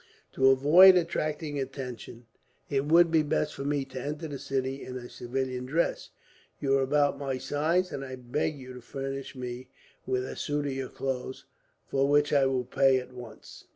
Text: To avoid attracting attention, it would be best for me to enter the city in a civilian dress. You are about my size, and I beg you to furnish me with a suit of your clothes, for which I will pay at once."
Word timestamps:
To 0.31 0.49
avoid 0.49 0.95
attracting 0.95 1.59
attention, 1.59 2.25
it 2.71 2.85
would 2.87 3.11
be 3.11 3.21
best 3.21 3.53
for 3.53 3.63
me 3.63 3.85
to 3.85 4.01
enter 4.01 4.27
the 4.27 4.39
city 4.39 4.83
in 4.83 4.97
a 4.97 5.07
civilian 5.07 5.67
dress. 5.67 6.09
You 6.59 6.75
are 6.79 6.81
about 6.81 7.19
my 7.19 7.37
size, 7.37 7.91
and 7.91 8.03
I 8.03 8.15
beg 8.15 8.55
you 8.57 8.73
to 8.73 8.81
furnish 8.81 9.35
me 9.35 9.69
with 10.07 10.25
a 10.25 10.35
suit 10.35 10.65
of 10.65 10.73
your 10.73 10.89
clothes, 10.89 11.45
for 11.85 12.07
which 12.07 12.33
I 12.33 12.47
will 12.47 12.65
pay 12.65 12.97
at 12.97 13.13
once." 13.13 13.65